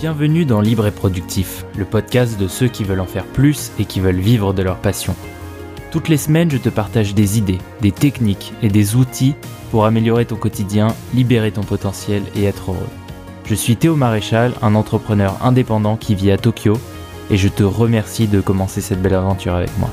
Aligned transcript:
Bienvenue 0.00 0.46
dans 0.46 0.62
Libre 0.62 0.86
et 0.86 0.92
Productif, 0.92 1.66
le 1.76 1.84
podcast 1.84 2.40
de 2.40 2.48
ceux 2.48 2.68
qui 2.68 2.84
veulent 2.84 3.00
en 3.00 3.06
faire 3.06 3.26
plus 3.26 3.70
et 3.78 3.84
qui 3.84 4.00
veulent 4.00 4.16
vivre 4.16 4.54
de 4.54 4.62
leur 4.62 4.78
passion. 4.78 5.14
Toutes 5.90 6.08
les 6.08 6.16
semaines, 6.16 6.50
je 6.50 6.56
te 6.56 6.70
partage 6.70 7.14
des 7.14 7.36
idées, 7.36 7.58
des 7.82 7.92
techniques 7.92 8.54
et 8.62 8.70
des 8.70 8.96
outils 8.96 9.34
pour 9.70 9.84
améliorer 9.84 10.24
ton 10.24 10.36
quotidien, 10.36 10.94
libérer 11.12 11.52
ton 11.52 11.64
potentiel 11.64 12.22
et 12.34 12.44
être 12.44 12.70
heureux. 12.70 12.88
Je 13.44 13.54
suis 13.54 13.76
Théo 13.76 13.94
Maréchal, 13.94 14.54
un 14.62 14.74
entrepreneur 14.74 15.36
indépendant 15.44 15.98
qui 15.98 16.14
vit 16.14 16.30
à 16.30 16.38
Tokyo, 16.38 16.80
et 17.28 17.36
je 17.36 17.48
te 17.48 17.62
remercie 17.62 18.26
de 18.26 18.40
commencer 18.40 18.80
cette 18.80 19.02
belle 19.02 19.12
aventure 19.12 19.54
avec 19.54 19.76
moi. 19.78 19.90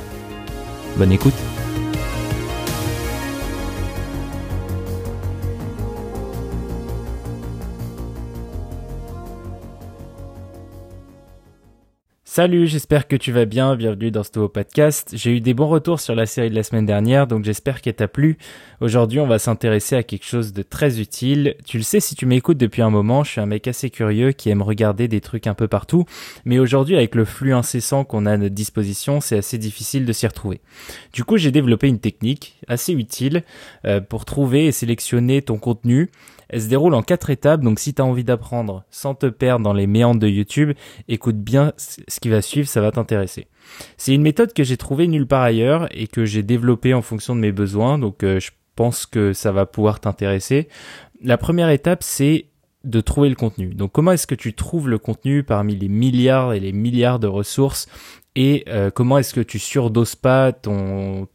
Bonne 0.95 1.11
écoute 1.11 1.35
Salut, 12.37 12.67
j'espère 12.67 13.07
que 13.07 13.15
tu 13.15 13.31
vas 13.31 13.45
bien, 13.45 13.75
bienvenue 13.75 14.11
dans 14.11 14.21
ce 14.21 14.29
nouveau 14.35 14.47
podcast. 14.47 15.09
J'ai 15.15 15.31
eu 15.31 15.41
des 15.41 15.55
bons 15.55 15.69
retours 15.69 15.99
sur 15.99 16.13
la 16.13 16.27
série 16.27 16.51
de 16.51 16.55
la 16.55 16.61
semaine 16.61 16.85
dernière, 16.85 17.25
donc 17.25 17.43
j'espère 17.43 17.81
qu'elle 17.81 17.95
t'a 17.95 18.07
plu. 18.07 18.37
Aujourd'hui, 18.79 19.19
on 19.19 19.25
va 19.25 19.39
s'intéresser 19.39 19.95
à 19.95 20.03
quelque 20.03 20.23
chose 20.23 20.53
de 20.53 20.61
très 20.61 20.99
utile. 20.99 21.55
Tu 21.65 21.77
le 21.77 21.83
sais 21.83 21.99
si 21.99 22.13
tu 22.13 22.27
m'écoutes 22.27 22.59
depuis 22.59 22.83
un 22.83 22.91
moment, 22.91 23.23
je 23.23 23.31
suis 23.31 23.41
un 23.41 23.47
mec 23.47 23.67
assez 23.67 23.89
curieux 23.89 24.33
qui 24.33 24.51
aime 24.51 24.61
regarder 24.61 25.07
des 25.07 25.19
trucs 25.19 25.47
un 25.47 25.55
peu 25.55 25.67
partout, 25.67 26.05
mais 26.45 26.59
aujourd'hui 26.59 26.95
avec 26.95 27.15
le 27.15 27.25
flux 27.25 27.55
incessant 27.55 28.03
qu'on 28.03 28.27
a 28.27 28.33
à 28.33 28.37
notre 28.37 28.53
disposition, 28.53 29.19
c'est 29.19 29.39
assez 29.39 29.57
difficile 29.57 30.05
de 30.05 30.13
s'y 30.13 30.27
retrouver. 30.27 30.61
Du 31.13 31.23
coup, 31.23 31.37
j'ai 31.37 31.49
développé 31.49 31.87
une 31.87 31.99
technique 31.99 32.61
assez 32.67 32.93
utile 32.93 33.41
euh, 33.85 33.99
pour 33.99 34.25
trouver 34.25 34.67
et 34.67 34.71
sélectionner 34.71 35.41
ton 35.41 35.57
contenu 35.57 36.11
elle 36.49 36.61
se 36.61 36.67
déroule 36.67 36.93
en 36.93 37.01
quatre 37.01 37.29
étapes, 37.29 37.61
donc 37.61 37.79
si 37.79 37.93
tu 37.93 38.01
as 38.01 38.05
envie 38.05 38.23
d'apprendre 38.23 38.83
sans 38.89 39.15
te 39.15 39.25
perdre 39.27 39.63
dans 39.63 39.73
les 39.73 39.87
méandres 39.87 40.19
de 40.19 40.27
YouTube, 40.27 40.73
écoute 41.07 41.37
bien 41.37 41.73
ce 41.77 42.19
qui 42.19 42.29
va 42.29 42.41
suivre, 42.41 42.67
ça 42.67 42.81
va 42.81 42.91
t'intéresser. 42.91 43.47
C'est 43.97 44.13
une 44.13 44.21
méthode 44.21 44.53
que 44.53 44.63
j'ai 44.63 44.77
trouvée 44.77 45.07
nulle 45.07 45.27
part 45.27 45.43
ailleurs 45.43 45.87
et 45.91 46.07
que 46.07 46.25
j'ai 46.25 46.43
développée 46.43 46.93
en 46.93 47.01
fonction 47.01 47.35
de 47.35 47.41
mes 47.41 47.51
besoins, 47.51 47.99
donc 47.99 48.23
euh, 48.23 48.39
je 48.39 48.51
pense 48.75 49.05
que 49.05 49.33
ça 49.33 49.51
va 49.51 49.65
pouvoir 49.65 49.99
t'intéresser. 49.99 50.67
La 51.21 51.37
première 51.37 51.69
étape, 51.69 52.03
c'est 52.03 52.45
de 52.83 53.01
trouver 53.01 53.29
le 53.29 53.35
contenu. 53.35 53.73
Donc 53.73 53.91
comment 53.91 54.11
est-ce 54.11 54.27
que 54.27 54.35
tu 54.35 54.53
trouves 54.53 54.87
le 54.87 54.97
contenu 54.97 55.43
parmi 55.43 55.75
les 55.75 55.89
milliards 55.89 56.53
et 56.53 56.59
les 56.59 56.71
milliards 56.71 57.19
de 57.19 57.27
ressources 57.27 57.87
et 58.39 58.65
euh, 58.67 58.91
comment 58.91 59.17
est-ce 59.17 59.33
que 59.33 59.41
tu 59.41 59.57
surdoses 59.57 60.15
pas 60.15 60.51
ton, 60.51 61.27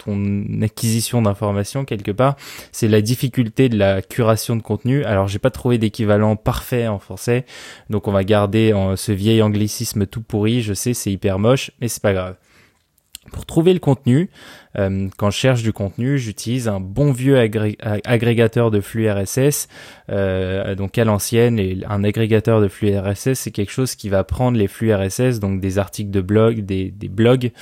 acquisition 0.63 1.21
d'informations 1.21 1.85
quelque 1.85 2.13
part? 2.13 2.37
C'est 2.71 2.87
la 2.87 3.03
difficulté 3.03 3.69
de 3.69 3.77
la 3.77 4.03
curation 4.03 4.55
de 4.55 4.63
contenu. 4.63 5.03
Alors 5.05 5.27
j'ai 5.27 5.41
pas 5.41 5.51
trouvé 5.51 5.79
d'équivalent 5.79 6.37
parfait 6.37 6.87
en 6.87 7.01
français, 7.01 7.45
donc 7.91 8.07
on 8.07 8.13
va 8.13 8.23
garder 8.23 8.73
en, 8.73 8.95
ce 8.95 9.11
vieil 9.11 9.43
anglicisme 9.43 10.07
tout 10.07 10.23
pourri. 10.23 10.63
Je 10.63 10.75
sais 10.75 10.95
c'est 10.95 11.11
hyper 11.11 11.41
moche, 11.41 11.73
mais 11.81 11.89
c'est 11.89 12.03
pas 12.03 12.13
grave. 12.13 12.37
Pour 13.31 13.47
trouver 13.47 13.73
le 13.73 13.79
contenu, 13.79 14.31
euh, 14.79 15.09
quand 15.17 15.31
je 15.31 15.37
cherche 15.37 15.63
du 15.63 15.73
contenu, 15.73 16.19
j'utilise 16.19 16.69
un 16.69 16.81
bon 16.81 17.13
vieux 17.13 17.39
agrégateur 17.39 18.71
de 18.71 18.81
flux 18.81 19.09
RSS. 19.11 19.69
Euh, 20.11 20.75
donc 20.75 20.99
à 20.99 21.05
l'ancienne, 21.05 21.61
un 21.89 22.05
agrégateur 22.05 22.61
de 22.61 22.69
flux 22.69 22.97
RSS, 22.97 23.35
c'est 23.35 23.51
quelque 23.51 23.71
chose 23.71 23.95
qui 23.95 24.09
va 24.09 24.25
prendre 24.25 24.59
les 24.59 24.69
flux 24.69 24.93
RSS, 24.95 25.41
donc 25.41 25.61
des 25.61 25.79
articles 25.79 26.11
de 26.11 26.21
blog, 26.21 26.61
des, 26.61 26.91
blogs, 27.09 27.53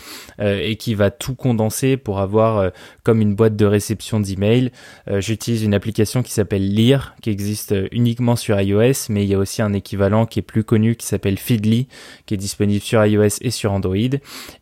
euh, 0.40 0.60
et 0.62 0.76
qui 0.76 0.94
va 0.94 1.10
tout 1.10 1.34
condenser 1.34 1.96
pour 1.96 2.20
avoir 2.20 2.70
comme 3.02 3.20
une 3.20 3.34
boîte 3.34 3.56
de 3.56 3.66
réception 3.66 4.20
d'email. 4.20 4.70
J'utilise 5.18 5.62
une 5.62 5.74
application 5.74 6.22
qui 6.22 6.32
s'appelle 6.32 6.66
Lire, 6.66 7.14
qui 7.22 7.30
existe 7.30 7.74
uniquement 7.92 8.36
sur 8.36 8.60
iOS, 8.60 9.08
mais 9.08 9.24
il 9.24 9.28
y 9.28 9.34
a 9.34 9.38
aussi 9.38 9.62
un 9.62 9.72
équivalent 9.72 10.26
qui 10.26 10.38
est 10.38 10.42
plus 10.42 10.64
connu 10.64 10.96
qui 10.96 11.06
s'appelle 11.06 11.38
Feedly, 11.38 11.88
qui 12.26 12.34
est 12.34 12.38
disponible 12.38 12.82
sur 12.82 13.04
iOS 13.04 13.40
et 13.40 13.50
sur 13.50 13.72
Android. 13.72 13.96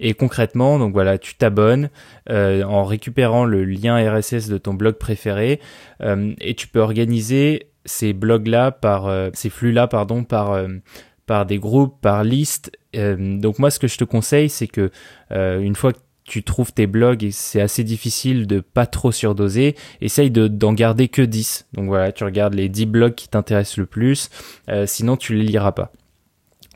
Et 0.01 0.15
concrètement, 0.15 0.79
voilà, 0.93 1.19
tu 1.19 1.35
t'abonnes. 1.35 1.91
Euh, 2.31 2.63
en 2.63 2.85
récupérant 2.85 3.45
le 3.45 3.65
lien 3.65 3.97
RSS 3.97 4.49
de 4.49 4.59
ton 4.59 4.75
blog 4.75 4.97
préféré 4.97 5.61
euh, 6.03 6.35
et 6.41 6.55
tu 6.55 6.69
peux 6.69 6.81
organiser 6.81 7.69
ces 7.85 8.13
blogs-là 8.13 8.71
par 8.71 9.07
euh, 9.07 9.31
ces 9.33 9.49
flux-là 9.49 9.87
par 9.89 10.07
des 11.47 11.59
groupes, 11.59 12.01
par 12.01 12.25
liste. 12.25 12.71
donc 12.95 13.59
moi 13.59 13.71
ce 13.71 13.79
que 13.79 13.87
je 13.87 13.97
te 13.97 14.05
conseille 14.05 14.49
c'est 14.49 14.67
que 14.67 14.91
une 15.31 15.75
fois 15.75 15.93
que 15.93 15.99
tu 16.25 16.43
trouves 16.43 16.73
tes 16.73 16.87
blogs 16.87 17.25
et 17.25 17.31
c'est 17.31 17.63
assez 17.63 17.85
difficile 17.85 18.47
de 18.47 18.61
pas 18.61 18.85
trop 18.85 19.13
surdoser, 19.13 19.75
essaye 20.03 20.31
de, 20.31 20.49
d'en 20.49 20.75
garder 20.75 21.09
que 21.09 21.23
10. 21.23 21.69
Donc 21.73 21.87
voilà, 21.87 22.13
tu 22.13 22.25
regardes 22.25 22.53
les 22.53 22.69
10 22.69 22.87
blogs 22.87 23.15
qui 23.15 23.29
t'intéressent 23.29 23.79
le 23.79 23.87
plus, 23.87 24.29
sinon 24.85 25.17
tu 25.17 25.35
les 25.35 25.45
liras 25.45 25.73
pas. 25.73 25.93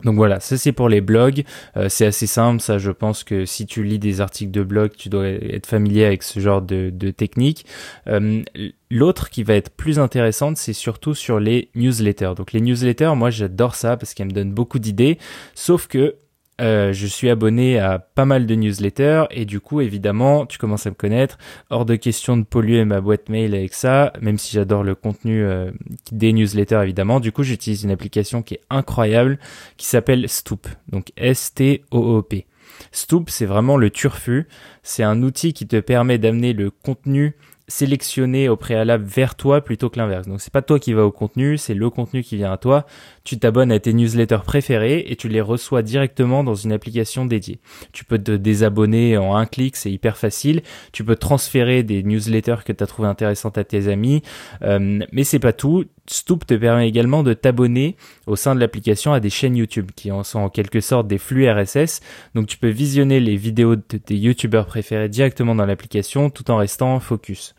Donc 0.04 0.16
voilà, 0.16 0.40
ça 0.40 0.56
c'est 0.56 0.72
pour 0.72 0.88
les 0.88 1.00
blogs. 1.00 1.44
Euh, 1.76 1.88
c'est 1.88 2.06
assez 2.06 2.26
simple, 2.26 2.60
ça 2.60 2.78
je 2.78 2.90
pense 2.90 3.24
que 3.24 3.44
si 3.44 3.66
tu 3.66 3.82
lis 3.84 3.98
des 3.98 4.20
articles 4.20 4.50
de 4.50 4.62
blog, 4.62 4.92
tu 4.96 5.08
dois 5.08 5.28
être 5.28 5.66
familier 5.66 6.04
avec 6.04 6.22
ce 6.22 6.40
genre 6.40 6.62
de, 6.62 6.90
technique. 7.10 7.66
Euh, 8.08 8.42
l'autre 8.90 9.30
qui 9.30 9.42
va 9.42 9.54
être 9.54 9.70
plus 9.70 9.98
intéressante, 9.98 10.56
c'est 10.56 10.72
surtout 10.72 11.14
sur 11.14 11.40
les 11.40 11.70
newsletters. 11.74 12.32
Donc 12.36 12.52
les 12.52 12.60
newsletters, 12.60 13.14
moi 13.16 13.30
j'adore 13.30 13.74
ça 13.74 13.96
parce 13.96 14.14
qu'elles 14.14 14.28
me 14.28 14.32
donnent 14.32 14.52
beaucoup 14.52 14.78
d'idées, 14.78 15.18
sauf 15.54 15.86
que 15.86 16.16
euh, 16.62 16.92
je 16.92 17.06
suis 17.06 17.28
abonné 17.28 17.78
à 17.78 17.98
pas 17.98 18.24
mal 18.24 18.46
de 18.46 18.54
newsletters 18.54 19.24
et 19.30 19.44
du 19.44 19.60
coup, 19.60 19.80
évidemment, 19.80 20.46
tu 20.46 20.58
commences 20.58 20.86
à 20.86 20.90
me 20.90 20.94
connaître. 20.94 21.38
Hors 21.70 21.84
de 21.84 21.96
question 21.96 22.36
de 22.36 22.44
polluer 22.44 22.84
ma 22.84 23.00
boîte 23.00 23.28
mail 23.28 23.54
avec 23.54 23.74
ça, 23.74 24.12
même 24.20 24.38
si 24.38 24.52
j'adore 24.54 24.84
le 24.84 24.94
contenu 24.94 25.42
euh, 25.42 25.70
des 26.12 26.32
newsletters, 26.32 26.80
évidemment. 26.82 27.20
Du 27.20 27.32
coup, 27.32 27.42
j'utilise 27.42 27.82
une 27.82 27.90
application 27.90 28.42
qui 28.42 28.54
est 28.54 28.60
incroyable, 28.70 29.38
qui 29.76 29.86
s'appelle 29.86 30.28
Stoop. 30.28 30.68
Donc 30.88 31.12
S-T-O-O-P. 31.16 32.46
Stoop, 32.92 33.30
c'est 33.30 33.46
vraiment 33.46 33.76
le 33.76 33.90
turfu. 33.90 34.46
C'est 34.82 35.02
un 35.02 35.22
outil 35.22 35.52
qui 35.52 35.66
te 35.66 35.80
permet 35.80 36.18
d'amener 36.18 36.52
le 36.52 36.70
contenu 36.70 37.36
sélectionné 37.68 38.48
au 38.48 38.56
préalable 38.56 39.04
vers 39.04 39.34
toi 39.34 39.60
plutôt 39.60 39.88
que 39.88 39.98
l'inverse. 39.98 40.26
Donc 40.26 40.40
c'est 40.40 40.52
pas 40.52 40.62
toi 40.62 40.78
qui 40.78 40.92
va 40.92 41.04
au 41.04 41.10
contenu, 41.10 41.58
c'est 41.58 41.74
le 41.74 41.90
contenu 41.90 42.22
qui 42.22 42.36
vient 42.36 42.52
à 42.52 42.56
toi. 42.56 42.86
Tu 43.24 43.38
t'abonnes 43.38 43.72
à 43.72 43.78
tes 43.78 43.92
newsletters 43.92 44.42
préférés 44.44 45.04
et 45.06 45.16
tu 45.16 45.28
les 45.28 45.40
reçois 45.40 45.82
directement 45.82 46.44
dans 46.44 46.54
une 46.54 46.72
application 46.72 47.24
dédiée. 47.24 47.60
Tu 47.92 48.04
peux 48.04 48.18
te 48.18 48.32
désabonner 48.32 49.16
en 49.16 49.36
un 49.36 49.46
clic, 49.46 49.76
c'est 49.76 49.90
hyper 49.90 50.16
facile. 50.16 50.62
Tu 50.92 51.04
peux 51.04 51.16
transférer 51.16 51.82
des 51.82 52.02
newsletters 52.02 52.64
que 52.64 52.72
tu 52.72 52.82
as 52.82 52.86
trouvé 52.86 53.08
intéressantes 53.08 53.58
à 53.58 53.64
tes 53.64 53.88
amis, 53.88 54.22
euh, 54.62 55.00
mais 55.12 55.24
c'est 55.24 55.38
pas 55.38 55.52
tout. 55.52 55.84
Stoop 56.06 56.46
te 56.46 56.54
permet 56.54 56.88
également 56.88 57.22
de 57.22 57.32
t'abonner 57.32 57.96
au 58.26 58.36
sein 58.36 58.54
de 58.54 58.60
l'application 58.60 59.12
à 59.12 59.20
des 59.20 59.30
chaînes 59.30 59.56
YouTube 59.56 59.90
qui 59.94 60.10
en 60.10 60.24
sont 60.24 60.40
en 60.40 60.48
quelque 60.48 60.80
sorte 60.80 61.06
des 61.06 61.18
flux 61.18 61.48
RSS. 61.48 62.00
Donc 62.34 62.46
tu 62.46 62.58
peux 62.58 62.68
visionner 62.68 63.20
les 63.20 63.36
vidéos 63.36 63.76
de 63.76 63.82
tes 63.82 64.16
YouTubeurs 64.16 64.66
préférés 64.66 65.08
directement 65.08 65.54
dans 65.54 65.66
l'application 65.66 66.30
tout 66.30 66.50
en 66.50 66.56
restant 66.56 66.98
focus. 67.00 67.54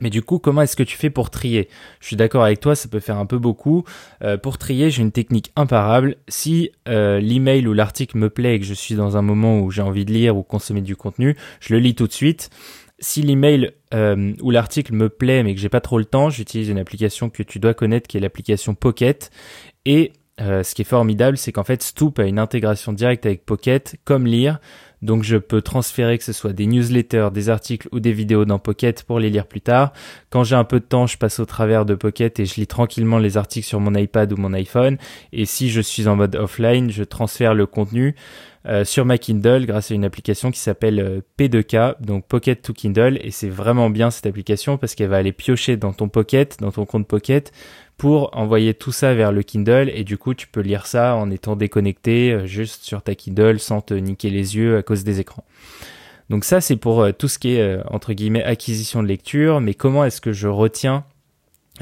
Mais 0.00 0.10
du 0.10 0.22
coup, 0.22 0.40
comment 0.40 0.62
est-ce 0.62 0.74
que 0.74 0.82
tu 0.82 0.96
fais 0.96 1.08
pour 1.08 1.30
trier? 1.30 1.68
Je 2.00 2.08
suis 2.08 2.16
d'accord 2.16 2.42
avec 2.42 2.58
toi, 2.58 2.74
ça 2.74 2.88
peut 2.88 2.98
faire 2.98 3.16
un 3.16 3.26
peu 3.26 3.38
beaucoup. 3.38 3.84
Euh, 4.22 4.36
pour 4.36 4.58
trier, 4.58 4.90
j'ai 4.90 5.02
une 5.02 5.12
technique 5.12 5.52
imparable. 5.54 6.16
Si 6.26 6.72
euh, 6.88 7.20
l'email 7.20 7.68
ou 7.68 7.74
l'article 7.74 8.18
me 8.18 8.28
plaît 8.28 8.56
et 8.56 8.60
que 8.60 8.66
je 8.66 8.74
suis 8.74 8.96
dans 8.96 9.16
un 9.16 9.22
moment 9.22 9.60
où 9.60 9.70
j'ai 9.70 9.82
envie 9.82 10.04
de 10.04 10.12
lire 10.12 10.36
ou 10.36 10.42
consommer 10.42 10.80
du 10.80 10.96
contenu, 10.96 11.36
je 11.60 11.74
le 11.74 11.78
lis 11.78 11.94
tout 11.94 12.08
de 12.08 12.12
suite. 12.12 12.50
Si 13.04 13.20
l'email 13.20 13.72
euh, 13.92 14.32
ou 14.40 14.50
l'article 14.50 14.94
me 14.94 15.10
plaît 15.10 15.42
mais 15.42 15.54
que 15.54 15.60
j'ai 15.60 15.68
pas 15.68 15.82
trop 15.82 15.98
le 15.98 16.06
temps, 16.06 16.30
j'utilise 16.30 16.70
une 16.70 16.78
application 16.78 17.28
que 17.28 17.42
tu 17.42 17.58
dois 17.58 17.74
connaître 17.74 18.08
qui 18.08 18.16
est 18.16 18.20
l'application 18.20 18.74
Pocket. 18.74 19.30
Et 19.84 20.12
euh, 20.40 20.62
ce 20.62 20.74
qui 20.74 20.82
est 20.82 20.86
formidable, 20.86 21.36
c'est 21.36 21.52
qu'en 21.52 21.62
fait 21.64 21.82
Stoop 21.82 22.18
a 22.18 22.24
une 22.24 22.38
intégration 22.38 22.92
directe 22.92 23.24
avec 23.26 23.44
Pocket, 23.44 23.96
comme 24.04 24.26
lire. 24.26 24.58
Donc 25.00 25.22
je 25.22 25.36
peux 25.36 25.60
transférer 25.60 26.16
que 26.16 26.24
ce 26.24 26.32
soit 26.32 26.54
des 26.54 26.66
newsletters, 26.66 27.28
des 27.32 27.50
articles 27.50 27.88
ou 27.92 28.00
des 28.00 28.12
vidéos 28.12 28.46
dans 28.46 28.58
Pocket 28.58 29.02
pour 29.02 29.20
les 29.20 29.28
lire 29.28 29.46
plus 29.46 29.60
tard. 29.60 29.92
Quand 30.30 30.44
j'ai 30.44 30.56
un 30.56 30.64
peu 30.64 30.80
de 30.80 30.84
temps, 30.84 31.06
je 31.06 31.18
passe 31.18 31.38
au 31.40 31.44
travers 31.44 31.84
de 31.84 31.94
Pocket 31.94 32.40
et 32.40 32.46
je 32.46 32.54
lis 32.54 32.66
tranquillement 32.66 33.18
les 33.18 33.36
articles 33.36 33.66
sur 33.66 33.80
mon 33.80 33.94
iPad 33.94 34.32
ou 34.32 34.36
mon 34.36 34.54
iPhone. 34.54 34.96
Et 35.32 35.44
si 35.44 35.68
je 35.68 35.82
suis 35.82 36.08
en 36.08 36.16
mode 36.16 36.34
offline, 36.36 36.90
je 36.90 37.04
transfère 37.04 37.54
le 37.54 37.66
contenu. 37.66 38.16
Euh, 38.66 38.82
sur 38.86 39.04
ma 39.04 39.18
Kindle 39.18 39.66
grâce 39.66 39.90
à 39.90 39.94
une 39.94 40.06
application 40.06 40.50
qui 40.50 40.58
s'appelle 40.58 40.98
euh, 40.98 41.20
P2K, 41.38 41.96
donc 42.00 42.26
Pocket 42.26 42.62
to 42.62 42.72
Kindle, 42.72 43.18
et 43.20 43.30
c'est 43.30 43.50
vraiment 43.50 43.90
bien 43.90 44.10
cette 44.10 44.24
application 44.24 44.78
parce 44.78 44.94
qu'elle 44.94 45.10
va 45.10 45.18
aller 45.18 45.32
piocher 45.32 45.76
dans 45.76 45.92
ton 45.92 46.08
Pocket, 46.08 46.56
dans 46.60 46.72
ton 46.72 46.86
compte 46.86 47.06
Pocket, 47.06 47.52
pour 47.96 48.36
envoyer 48.36 48.74
tout 48.74 48.92
ça 48.92 49.14
vers 49.14 49.32
le 49.32 49.42
Kindle 49.42 49.90
et 49.94 50.04
du 50.04 50.18
coup 50.18 50.34
tu 50.34 50.48
peux 50.48 50.60
lire 50.60 50.86
ça 50.86 51.14
en 51.14 51.30
étant 51.30 51.56
déconnecté 51.56 52.32
euh, 52.32 52.46
juste 52.46 52.82
sur 52.84 53.02
ta 53.02 53.14
Kindle 53.14 53.60
sans 53.60 53.80
te 53.80 53.94
niquer 53.94 54.30
les 54.30 54.56
yeux 54.56 54.76
à 54.76 54.82
cause 54.82 55.04
des 55.04 55.20
écrans. 55.20 55.44
Donc 56.30 56.44
ça 56.44 56.60
c'est 56.60 56.76
pour 56.76 57.02
euh, 57.02 57.12
tout 57.12 57.28
ce 57.28 57.38
qui 57.38 57.54
est 57.54 57.60
euh, 57.60 57.82
entre 57.90 58.12
guillemets 58.12 58.42
acquisition 58.42 59.02
de 59.02 59.08
lecture, 59.08 59.60
mais 59.60 59.74
comment 59.74 60.04
est-ce 60.04 60.20
que 60.20 60.32
je 60.32 60.48
retiens 60.48 61.04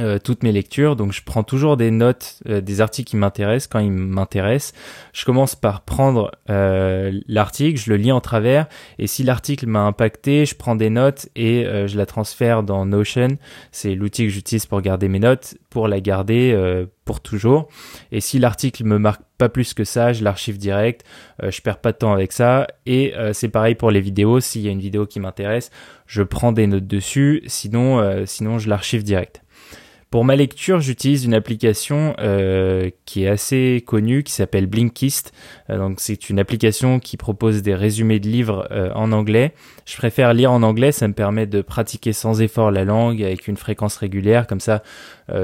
euh, 0.01 0.19
toutes 0.19 0.43
mes 0.43 0.53
lectures. 0.53 0.97
Donc 0.97 1.13
je 1.13 1.23
prends 1.23 1.43
toujours 1.43 1.77
des 1.77 1.91
notes 1.91 2.43
euh, 2.49 2.63
des 2.63 2.81
articles 2.81 3.11
qui 3.11 3.17
m'intéressent 3.19 3.67
quand 3.67 3.79
ils 3.79 3.93
m'intéressent. 3.93 4.73
Je 5.13 5.27
commence 5.27 5.55
par 5.55 5.83
prendre 5.83 6.31
euh, 6.49 7.21
l'article, 7.29 7.79
je 7.79 7.91
le 7.91 7.99
lis 7.99 8.11
en 8.11 8.23
travers 8.23 8.69
et 8.99 9.07
si 9.07 9.23
l'article 9.23 9.67
m'a 9.67 9.83
impacté, 9.83 10.47
je 10.47 10.55
prends 10.55 10.77
des 10.77 10.89
notes 10.89 11.29
et 11.37 11.65
je 11.65 11.99
la 11.99 12.07
transfère 12.07 12.63
dans 12.63 12.87
Notion. 12.87 13.37
C'est 13.71 13.95
l'outil 13.95 14.25
que 14.25 14.31
j'utilise 14.31 14.65
pour 14.65 14.81
garder 14.81 15.09
mes 15.09 15.19
notes, 15.19 15.57
pour 15.69 15.89
la 15.89 16.01
garder 16.01 16.87
pour 17.05 17.21
toujours. 17.21 17.69
Et 18.13 18.21
si 18.21 18.39
l'article 18.39 18.85
me 18.85 18.99
marque 18.99 19.23
pas 19.37 19.49
plus 19.51 19.75
que 19.75 19.85
ça, 19.85 20.13
je 20.15 20.25
l'archive 20.25 20.57
direct. 20.57 21.05
je 21.43 21.61
perds 21.61 21.79
pas 21.79 21.93
de 21.93 21.99
temps 21.99 22.13
avec 22.13 22.33
ça. 22.33 22.67
Et 22.87 23.13
c'est 23.33 23.49
pareil 23.49 23.75
pour 23.75 23.91
les 23.91 24.01
vidéos. 24.01 24.41
S'il 24.41 24.63
y 24.63 24.69
a 24.69 24.71
une 24.71 24.81
vidéo 24.81 25.07
qui 25.07 25.21
m'intéresse, 25.21 25.71
je 26.07 26.23
prends 26.23 26.53
des 26.53 26.67
notes 26.67 26.87
dessus. 26.87 27.43
Sinon, 27.47 28.25
sinon 28.27 28.59
je 28.59 28.69
l'archive 28.69 29.03
direct. 29.03 29.43
Pour 30.13 30.27
ma 30.27 30.37
lecture, 30.37 30.83
j'utilise 30.83 31.25
une 31.25 31.33
application 31.33 32.15
euh, 32.19 32.91
qui 33.07 33.25
est 33.25 33.29
assez 33.29 33.83
connue, 33.87 34.23
qui 34.23 34.33
s'appelle 34.33 34.67
Blinkist. 34.67 35.33
Euh, 35.71 35.79
donc 35.79 36.01
c'est 36.01 36.29
une 36.29 36.39
application 36.39 37.01
qui 37.01 37.17
propose 37.17 37.63
des 37.63 37.75
résumés 37.75 38.21
de 38.21 38.29
livres 38.29 38.69
euh, 38.73 38.93
en 38.95 39.11
anglais. 39.13 39.55
Je 39.87 39.97
préfère 39.97 40.35
lire 40.35 40.53
en 40.53 40.63
anglais, 40.63 40.93
ça 40.93 41.09
me 41.09 41.15
permet 41.15 41.47
de 41.47 41.63
pratiquer 41.63 42.13
sans 42.13 42.43
effort 42.43 42.71
la 42.71 42.85
langue 42.85 43.23
avec 43.23 43.49
une 43.49 43.57
fréquence 43.57 43.97
régulière. 43.97 44.47
Comme 44.47 44.61
ça, 44.61 44.83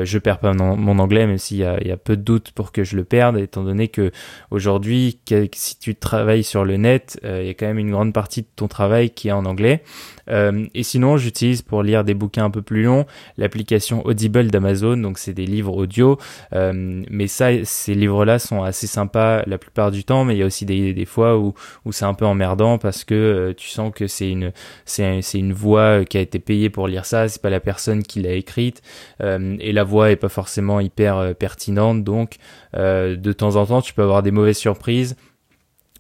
je 0.03 0.19
perds 0.19 0.39
pas 0.39 0.53
mon, 0.53 0.99
anglais, 0.99 1.27
même 1.27 1.39
s'il 1.39 1.57
y 1.57 1.65
a, 1.65 1.83
y 1.83 1.91
a, 1.91 1.97
peu 1.97 2.17
de 2.17 2.23
doutes 2.23 2.53
pour 2.53 2.73
que 2.73 2.85
je 2.85 2.95
le 2.95 3.05
perde, 3.05 3.39
étant 3.39 3.65
donné 3.65 3.89
que 3.89 4.13
aujourd'hui, 4.51 5.19
si 5.55 5.79
tu 5.79 5.95
travailles 5.97 6.45
sur 6.45 6.65
le 6.65 6.77
net, 6.77 7.19
il 7.25 7.47
y 7.47 7.49
a 7.49 7.55
quand 7.55 7.67
même 7.67 7.79
une 7.79 7.91
grande 7.91 8.13
partie 8.13 8.43
de 8.43 8.49
ton 8.55 8.69
travail 8.69 9.11
qui 9.11 9.29
est 9.29 9.33
en 9.33 9.47
anglais. 9.47 9.83
et 10.31 10.83
sinon, 10.83 11.17
j'utilise 11.17 11.63
pour 11.63 11.83
lire 11.83 12.05
des 12.05 12.15
bouquins 12.15 12.45
un 12.45 12.51
peu 12.51 12.63
plus 12.63 12.83
longs 12.83 13.07
l'application 13.39 14.05
Audible 14.07 14.51
Donc 14.61 15.19
c'est 15.19 15.33
des 15.33 15.47
livres 15.47 15.77
audio. 15.77 16.19
Euh, 16.53 17.03
mais 17.11 17.27
ça, 17.27 17.49
ces 17.65 17.95
livres-là 17.95 18.39
sont 18.39 18.63
assez 18.63 18.87
sympas 18.87 19.43
la 19.47 19.59
plupart 19.59 19.91
du 19.91 20.05
temps, 20.05 20.25
mais 20.25 20.35
il 20.35 20.39
y 20.39 20.43
a 20.43 20.47
aussi 20.47 20.65
des, 20.65 21.05
fois 21.05 21.39
où, 21.39 21.55
où 21.85 21.93
c'est 21.93 22.05
un 22.05 22.15
peu 22.15 22.27
emmerdant 22.27 22.79
parce 22.79 23.05
que 23.05 23.15
euh, 23.15 23.55
tu 23.55 23.69
sens 23.69 23.93
que 23.95 24.07
c'est 24.07 24.31
une 24.31 24.53
c'est 24.85 25.21
une 25.35 25.53
voix 25.53 26.05
qui 26.05 26.19
a 26.19 26.21
été 26.21 26.39
payée 26.39 26.71
pour 26.71 26.89
lire 26.89 27.05
ça, 27.05 27.29
c'est 27.29 27.41
pas 27.41 27.51
la 27.51 27.61
personne 27.61 28.03
qui 28.03 28.21
l'a 28.21 28.33
écrite 28.33 28.83
euh, 29.23 29.57
et 29.61 29.73
la 29.73 29.85
voix 29.85 30.11
est 30.11 30.17
pas 30.17 30.29
forcément 30.29 30.81
hyper 30.81 31.35
pertinente, 31.37 32.05
donc 32.05 32.37
de 32.75 33.33
temps 33.33 33.57
en 33.57 33.67
temps 33.67 33.83
tu 33.83 33.95
peux 33.95 34.03
avoir 34.03 34.23
des 34.23 34.31
mauvaises 34.31 34.59
surprises. 34.59 35.17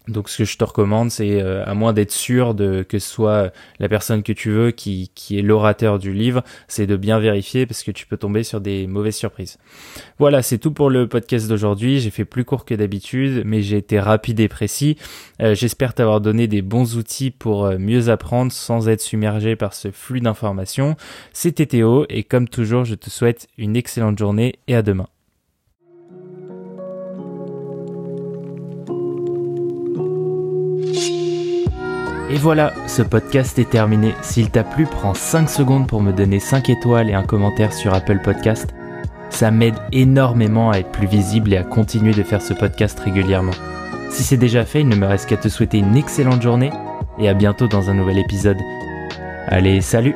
Donc 0.08 0.28
ce 0.30 0.38
que 0.38 0.44
je 0.44 0.56
te 0.56 0.64
recommande, 0.64 1.10
c'est 1.10 1.40
euh, 1.40 1.64
à 1.66 1.74
moins 1.74 1.92
d'être 1.92 2.12
sûr 2.12 2.54
de 2.54 2.82
que 2.82 2.98
ce 2.98 3.08
soit 3.08 3.52
la 3.78 3.88
personne 3.88 4.22
que 4.22 4.32
tu 4.32 4.50
veux 4.50 4.70
qui, 4.70 5.10
est 5.30 5.42
l'orateur 5.42 5.98
du 5.98 6.12
livre, 6.12 6.42
c'est 6.66 6.86
de 6.86 6.96
bien 6.96 7.18
vérifier 7.18 7.66
parce 7.66 7.82
que 7.82 7.90
tu 7.90 8.06
peux 8.06 8.16
tomber 8.16 8.42
sur 8.42 8.60
des 8.60 8.86
mauvaises 8.86 9.16
surprises. 9.16 9.58
Voilà, 10.18 10.42
c'est 10.42 10.58
tout 10.58 10.72
pour 10.72 10.90
le 10.90 11.06
podcast 11.06 11.48
d'aujourd'hui. 11.48 12.00
J'ai 12.00 12.10
fait 12.10 12.24
plus 12.24 12.44
court 12.44 12.64
que 12.64 12.74
d'habitude, 12.74 13.42
mais 13.44 13.62
j'ai 13.62 13.76
été 13.76 14.00
rapide 14.00 14.40
et 14.40 14.48
précis. 14.48 14.96
Euh, 15.42 15.54
j'espère 15.54 15.94
t'avoir 15.94 16.20
donné 16.20 16.46
des 16.46 16.62
bons 16.62 16.96
outils 16.96 17.30
pour 17.30 17.66
euh, 17.66 17.78
mieux 17.78 18.08
apprendre 18.08 18.50
sans 18.50 18.88
être 18.88 19.02
submergé 19.02 19.56
par 19.56 19.74
ce 19.74 19.90
flux 19.90 20.20
d'informations. 20.20 20.96
C'était 21.32 21.66
Théo 21.66 22.06
et 22.08 22.24
comme 22.24 22.48
toujours, 22.48 22.84
je 22.84 22.94
te 22.94 23.10
souhaite 23.10 23.46
une 23.58 23.76
excellente 23.76 24.18
journée 24.18 24.54
et 24.68 24.74
à 24.74 24.82
demain. 24.82 25.08
Voilà, 32.38 32.72
ce 32.86 33.02
podcast 33.02 33.58
est 33.58 33.70
terminé. 33.70 34.14
S'il 34.22 34.50
t'a 34.50 34.62
plu, 34.64 34.86
prends 34.86 35.14
5 35.14 35.48
secondes 35.48 35.86
pour 35.86 36.00
me 36.00 36.12
donner 36.12 36.40
5 36.40 36.70
étoiles 36.70 37.10
et 37.10 37.14
un 37.14 37.22
commentaire 37.22 37.72
sur 37.72 37.92
Apple 37.94 38.20
Podcast. 38.22 38.74
Ça 39.30 39.50
m'aide 39.50 39.74
énormément 39.92 40.70
à 40.70 40.78
être 40.78 40.90
plus 40.90 41.06
visible 41.06 41.52
et 41.52 41.56
à 41.56 41.64
continuer 41.64 42.12
de 42.12 42.22
faire 42.22 42.42
ce 42.42 42.54
podcast 42.54 42.98
régulièrement. 43.00 43.52
Si 44.10 44.22
c'est 44.22 44.36
déjà 44.36 44.64
fait, 44.64 44.80
il 44.80 44.88
ne 44.88 44.96
me 44.96 45.06
reste 45.06 45.28
qu'à 45.28 45.36
te 45.36 45.48
souhaiter 45.48 45.78
une 45.78 45.96
excellente 45.96 46.42
journée 46.42 46.70
et 47.18 47.28
à 47.28 47.34
bientôt 47.34 47.66
dans 47.66 47.90
un 47.90 47.94
nouvel 47.94 48.18
épisode. 48.18 48.58
Allez, 49.48 49.80
salut 49.80 50.14